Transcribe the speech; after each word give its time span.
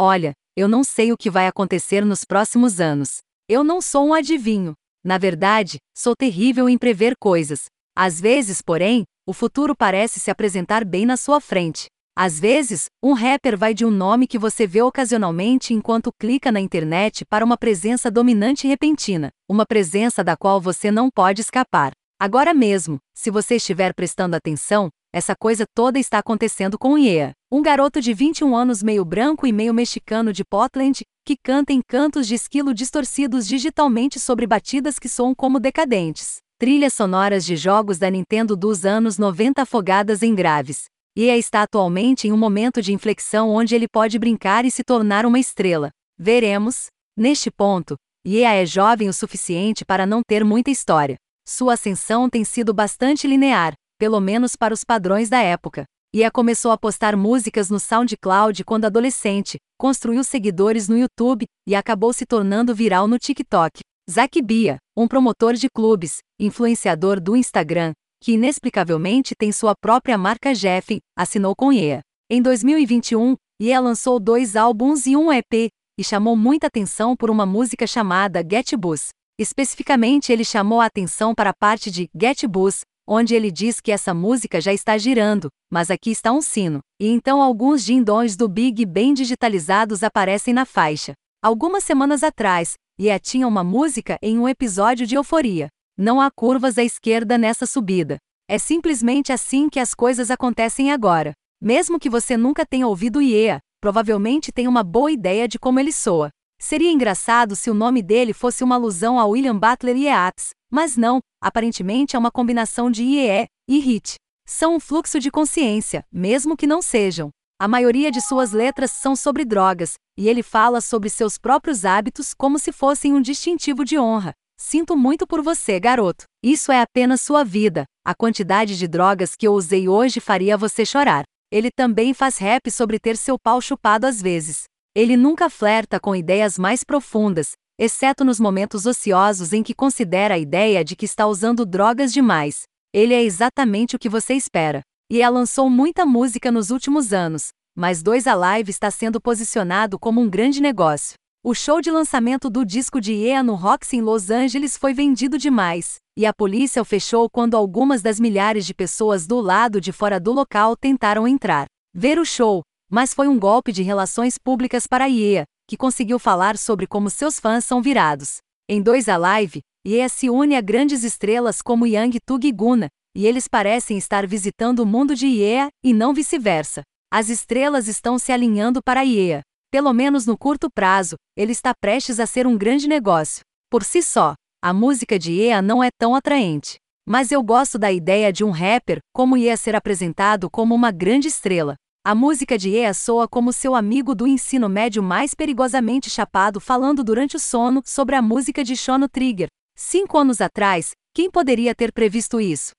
Olha, 0.00 0.32
eu 0.56 0.68
não 0.68 0.84
sei 0.84 1.12
o 1.12 1.16
que 1.16 1.28
vai 1.28 1.48
acontecer 1.48 2.04
nos 2.04 2.24
próximos 2.24 2.80
anos. 2.80 3.18
Eu 3.48 3.64
não 3.64 3.80
sou 3.80 4.06
um 4.06 4.14
adivinho. 4.14 4.74
Na 5.04 5.18
verdade, 5.18 5.78
sou 5.92 6.14
terrível 6.14 6.68
em 6.68 6.78
prever 6.78 7.14
coisas. 7.18 7.64
Às 7.96 8.20
vezes, 8.20 8.62
porém, 8.62 9.02
o 9.26 9.32
futuro 9.32 9.74
parece 9.74 10.20
se 10.20 10.30
apresentar 10.30 10.84
bem 10.84 11.04
na 11.04 11.16
sua 11.16 11.40
frente. 11.40 11.86
Às 12.16 12.38
vezes, 12.38 12.84
um 13.02 13.12
rapper 13.12 13.58
vai 13.58 13.74
de 13.74 13.84
um 13.84 13.90
nome 13.90 14.28
que 14.28 14.38
você 14.38 14.68
vê 14.68 14.82
ocasionalmente 14.82 15.74
enquanto 15.74 16.12
clica 16.16 16.52
na 16.52 16.60
internet 16.60 17.24
para 17.24 17.44
uma 17.44 17.56
presença 17.56 18.08
dominante 18.08 18.68
e 18.68 18.70
repentina, 18.70 19.30
uma 19.48 19.66
presença 19.66 20.22
da 20.22 20.36
qual 20.36 20.60
você 20.60 20.92
não 20.92 21.10
pode 21.10 21.40
escapar. 21.40 21.90
Agora 22.20 22.54
mesmo, 22.54 22.98
se 23.16 23.32
você 23.32 23.56
estiver 23.56 23.92
prestando 23.94 24.36
atenção, 24.36 24.90
essa 25.12 25.34
coisa 25.34 25.64
toda 25.74 25.98
está 25.98 26.18
acontecendo 26.18 26.78
com 26.78 26.98
Iea, 26.98 27.32
um 27.50 27.62
garoto 27.62 27.98
de 27.98 28.12
21 28.12 28.54
anos 28.54 28.82
meio 28.82 29.04
branco 29.04 29.46
e 29.46 29.52
meio 29.52 29.72
mexicano 29.72 30.34
de 30.34 30.44
Portland, 30.44 31.02
que 31.24 31.34
canta 31.42 31.72
em 31.72 31.80
cantos 31.86 32.26
de 32.26 32.34
esquilo 32.34 32.74
distorcidos 32.74 33.46
digitalmente 33.48 34.20
sobre 34.20 34.46
batidas 34.46 34.98
que 34.98 35.08
soam 35.08 35.34
como 35.34 35.58
decadentes. 35.58 36.36
Trilhas 36.58 36.92
sonoras 36.92 37.44
de 37.44 37.56
jogos 37.56 37.98
da 37.98 38.10
Nintendo 38.10 38.54
dos 38.54 38.84
anos 38.84 39.16
90 39.16 39.62
afogadas 39.62 40.22
em 40.22 40.34
graves, 40.34 40.84
e 41.16 41.24
está 41.24 41.62
atualmente 41.62 42.28
em 42.28 42.32
um 42.32 42.36
momento 42.36 42.82
de 42.82 42.92
inflexão 42.92 43.48
onde 43.48 43.74
ele 43.74 43.88
pode 43.88 44.18
brincar 44.18 44.66
e 44.66 44.70
se 44.70 44.84
tornar 44.84 45.24
uma 45.24 45.38
estrela. 45.38 45.90
Veremos. 46.18 46.86
Neste 47.16 47.50
ponto, 47.50 47.96
Iea 48.26 48.54
é 48.54 48.66
jovem 48.66 49.08
o 49.08 49.12
suficiente 49.12 49.84
para 49.84 50.04
não 50.04 50.20
ter 50.26 50.44
muita 50.44 50.70
história. 50.70 51.16
Sua 51.48 51.74
ascensão 51.74 52.28
tem 52.28 52.44
sido 52.44 52.74
bastante 52.74 53.26
linear, 53.26 53.74
pelo 53.98 54.20
menos 54.20 54.56
para 54.56 54.72
os 54.72 54.84
padrões 54.84 55.28
da 55.28 55.42
época. 55.42 55.84
Iea 56.14 56.30
começou 56.30 56.70
a 56.70 56.78
postar 56.78 57.14
músicas 57.16 57.68
no 57.68 57.78
SoundCloud 57.78 58.64
quando 58.64 58.86
adolescente, 58.86 59.58
construiu 59.76 60.24
seguidores 60.24 60.88
no 60.88 60.96
YouTube 60.96 61.44
e 61.66 61.74
acabou 61.74 62.14
se 62.14 62.24
tornando 62.24 62.74
viral 62.74 63.06
no 63.06 63.18
TikTok. 63.18 63.80
Zack 64.10 64.40
Bia, 64.40 64.78
um 64.96 65.06
promotor 65.06 65.52
de 65.52 65.68
clubes, 65.68 66.18
influenciador 66.40 67.20
do 67.20 67.36
Instagram, 67.36 67.92
que 68.22 68.32
inexplicavelmente 68.32 69.34
tem 69.38 69.52
sua 69.52 69.74
própria 69.78 70.16
marca 70.16 70.54
Jeff, 70.54 70.98
assinou 71.14 71.54
com 71.54 71.70
Iea. 71.70 72.00
Em 72.30 72.40
2021, 72.40 73.36
Iea 73.60 73.80
lançou 73.80 74.18
dois 74.18 74.56
álbuns 74.56 75.06
e 75.06 75.14
um 75.14 75.30
EP, 75.30 75.68
e 75.98 76.04
chamou 76.04 76.34
muita 76.34 76.68
atenção 76.68 77.14
por 77.14 77.28
uma 77.28 77.44
música 77.44 77.86
chamada 77.86 78.42
Get 78.48 78.74
Bus. 78.76 79.08
Especificamente, 79.38 80.32
ele 80.32 80.44
chamou 80.44 80.80
a 80.80 80.86
atenção 80.86 81.34
para 81.34 81.50
a 81.50 81.54
parte 81.54 81.90
de 81.90 82.08
Get 82.18 82.44
Bus, 82.46 82.80
onde 83.08 83.34
ele 83.34 83.50
diz 83.50 83.80
que 83.80 83.90
essa 83.90 84.12
música 84.12 84.60
já 84.60 84.70
está 84.70 84.98
girando, 84.98 85.48
mas 85.72 85.90
aqui 85.90 86.10
está 86.10 86.30
um 86.30 86.42
sino. 86.42 86.80
E 87.00 87.08
então 87.08 87.40
alguns 87.40 87.82
dindons 87.82 88.36
do 88.36 88.46
Big 88.46 88.84
bem 88.84 89.14
digitalizados 89.14 90.02
aparecem 90.02 90.52
na 90.52 90.66
faixa. 90.66 91.14
Algumas 91.42 91.84
semanas 91.84 92.22
atrás, 92.22 92.74
Iea 93.00 93.18
tinha 93.18 93.48
uma 93.48 93.64
música 93.64 94.18
em 94.20 94.38
um 94.38 94.46
episódio 94.46 95.06
de 95.06 95.14
Euforia. 95.14 95.68
Não 95.96 96.20
há 96.20 96.30
curvas 96.30 96.76
à 96.76 96.84
esquerda 96.84 97.38
nessa 97.38 97.64
subida. 97.64 98.18
É 98.46 98.58
simplesmente 98.58 99.32
assim 99.32 99.70
que 99.70 99.80
as 99.80 99.94
coisas 99.94 100.30
acontecem 100.30 100.92
agora. 100.92 101.32
Mesmo 101.60 101.98
que 101.98 102.10
você 102.10 102.36
nunca 102.36 102.66
tenha 102.66 102.86
ouvido 102.86 103.22
Iea, 103.22 103.58
provavelmente 103.80 104.52
tem 104.52 104.68
uma 104.68 104.82
boa 104.84 105.10
ideia 105.10 105.48
de 105.48 105.58
como 105.58 105.80
ele 105.80 105.92
soa. 105.92 106.28
Seria 106.60 106.90
engraçado 106.90 107.54
se 107.54 107.70
o 107.70 107.74
nome 107.74 108.02
dele 108.02 108.32
fosse 108.32 108.64
uma 108.64 108.74
alusão 108.74 109.18
a 109.18 109.24
William 109.24 109.56
Butler 109.56 109.96
Yeats, 109.96 110.50
mas 110.70 110.96
não, 110.96 111.20
aparentemente 111.40 112.16
é 112.16 112.18
uma 112.18 112.30
combinação 112.30 112.90
de 112.90 113.04
IE 113.04 113.46
e 113.68 113.78
HIT. 113.78 114.16
São 114.46 114.74
um 114.74 114.80
fluxo 114.80 115.20
de 115.20 115.30
consciência, 115.30 116.04
mesmo 116.12 116.56
que 116.56 116.66
não 116.66 116.82
sejam. 116.82 117.30
A 117.60 117.68
maioria 117.68 118.10
de 118.10 118.20
suas 118.20 118.52
letras 118.52 118.90
são 118.90 119.14
sobre 119.14 119.44
drogas, 119.44 119.94
e 120.16 120.28
ele 120.28 120.42
fala 120.42 120.80
sobre 120.80 121.08
seus 121.08 121.38
próprios 121.38 121.84
hábitos 121.84 122.34
como 122.34 122.58
se 122.58 122.72
fossem 122.72 123.14
um 123.14 123.20
distintivo 123.22 123.84
de 123.84 123.98
honra. 123.98 124.32
Sinto 124.60 124.96
muito 124.96 125.26
por 125.26 125.40
você, 125.40 125.78
garoto. 125.78 126.24
Isso 126.42 126.72
é 126.72 126.80
apenas 126.80 127.20
sua 127.20 127.44
vida. 127.44 127.84
A 128.04 128.14
quantidade 128.14 128.76
de 128.76 128.88
drogas 128.88 129.36
que 129.36 129.46
eu 129.46 129.52
usei 129.52 129.88
hoje 129.88 130.18
faria 130.18 130.56
você 130.56 130.84
chorar. 130.84 131.22
Ele 131.52 131.70
também 131.70 132.12
faz 132.12 132.36
rap 132.36 132.70
sobre 132.70 132.98
ter 132.98 133.16
seu 133.16 133.38
pau 133.38 133.60
chupado 133.60 134.06
às 134.06 134.20
vezes. 134.20 134.64
Ele 134.94 135.16
nunca 135.16 135.50
flerta 135.50 136.00
com 136.00 136.16
ideias 136.16 136.58
mais 136.58 136.82
profundas, 136.82 137.52
exceto 137.78 138.24
nos 138.24 138.40
momentos 138.40 138.86
ociosos 138.86 139.52
em 139.52 139.62
que 139.62 139.74
considera 139.74 140.34
a 140.34 140.38
ideia 140.38 140.84
de 140.84 140.96
que 140.96 141.04
está 141.04 141.26
usando 141.26 141.64
drogas 141.64 142.12
demais. 142.12 142.62
Ele 142.92 143.14
é 143.14 143.22
exatamente 143.22 143.94
o 143.94 143.98
que 143.98 144.08
você 144.08 144.34
espera. 144.34 144.82
E 145.10 145.22
ela 145.22 145.38
lançou 145.38 145.70
muita 145.70 146.04
música 146.04 146.50
nos 146.50 146.70
últimos 146.70 147.12
anos, 147.12 147.48
mas 147.76 148.02
Dois 148.02 148.26
Alive 148.26 148.70
está 148.70 148.90
sendo 148.90 149.20
posicionado 149.20 149.98
como 149.98 150.20
um 150.20 150.28
grande 150.28 150.60
negócio. 150.60 151.14
O 151.44 151.54
show 151.54 151.80
de 151.80 151.90
lançamento 151.90 152.50
do 152.50 152.64
disco 152.64 153.00
de 153.00 153.14
EA 153.14 153.42
no 153.42 153.54
Roxy 153.54 153.96
em 153.96 154.00
Los 154.00 154.28
Angeles 154.28 154.76
foi 154.76 154.92
vendido 154.92 155.38
demais, 155.38 155.96
e 156.18 156.26
a 156.26 156.34
polícia 156.34 156.82
o 156.82 156.84
fechou 156.84 157.30
quando 157.30 157.56
algumas 157.56 158.02
das 158.02 158.18
milhares 158.18 158.66
de 158.66 158.74
pessoas 158.74 159.26
do 159.26 159.40
lado 159.40 159.80
de 159.80 159.92
fora 159.92 160.18
do 160.18 160.32
local 160.32 160.76
tentaram 160.76 161.28
entrar. 161.28 161.66
Ver 161.94 162.18
o 162.18 162.24
show, 162.24 162.62
mas 162.90 163.12
foi 163.12 163.28
um 163.28 163.38
golpe 163.38 163.72
de 163.72 163.82
relações 163.82 164.38
públicas 164.38 164.86
para 164.86 165.04
a 165.04 165.10
EA, 165.10 165.44
que 165.68 165.76
conseguiu 165.76 166.18
falar 166.18 166.56
sobre 166.56 166.86
como 166.86 167.10
seus 167.10 167.38
fãs 167.38 167.64
são 167.64 167.82
virados. 167.82 168.38
Em 168.68 168.82
Dois 168.82 169.08
Alive, 169.08 169.60
EA 169.84 170.08
se 170.08 170.30
une 170.30 170.56
a 170.56 170.60
grandes 170.60 171.04
estrelas 171.04 171.60
como 171.60 171.86
Yang 171.86 172.18
Tug 172.26 172.46
e 172.46 172.52
Guna, 172.52 172.88
e 173.14 173.26
eles 173.26 173.48
parecem 173.48 173.98
estar 173.98 174.26
visitando 174.26 174.80
o 174.80 174.86
mundo 174.86 175.14
de 175.14 175.26
EA 175.26 175.68
e 175.84 175.92
não 175.92 176.14
vice-versa. 176.14 176.82
As 177.10 177.28
estrelas 177.28 177.88
estão 177.88 178.18
se 178.18 178.32
alinhando 178.32 178.80
para 178.82 179.00
a 179.00 179.06
EA. 179.06 179.40
Pelo 179.70 179.92
menos 179.92 180.24
no 180.24 180.36
curto 180.36 180.68
prazo, 180.70 181.16
ele 181.36 181.52
está 181.52 181.72
prestes 181.78 182.18
a 182.20 182.26
ser 182.26 182.46
um 182.46 182.56
grande 182.56 182.88
negócio. 182.88 183.40
Por 183.70 183.84
si 183.84 184.02
só, 184.02 184.34
a 184.62 184.72
música 184.72 185.18
de 185.18 185.40
EA 185.40 185.60
não 185.60 185.82
é 185.82 185.88
tão 185.98 186.14
atraente. 186.14 186.76
Mas 187.06 187.32
eu 187.32 187.42
gosto 187.42 187.78
da 187.78 187.90
ideia 187.90 188.32
de 188.32 188.44
um 188.44 188.50
rapper, 188.50 188.98
como 189.14 189.36
ia 189.36 189.56
ser 189.56 189.74
apresentado 189.74 190.50
como 190.50 190.74
uma 190.74 190.90
grande 190.90 191.28
estrela. 191.28 191.74
A 192.08 192.14
música 192.14 192.56
de 192.56 192.74
EA 192.74 192.94
soa 192.94 193.28
como 193.28 193.52
seu 193.52 193.74
amigo 193.74 194.14
do 194.14 194.26
ensino 194.26 194.66
médio 194.66 195.02
mais 195.02 195.34
perigosamente 195.34 196.08
chapado 196.08 196.58
falando 196.58 197.04
durante 197.04 197.36
o 197.36 197.38
sono 197.38 197.82
sobre 197.84 198.16
a 198.16 198.22
música 198.22 198.64
de 198.64 198.74
Chrono 198.74 199.06
Trigger. 199.10 199.48
Cinco 199.76 200.16
anos 200.16 200.40
atrás, 200.40 200.92
quem 201.12 201.30
poderia 201.30 201.74
ter 201.74 201.92
previsto 201.92 202.40
isso? 202.40 202.70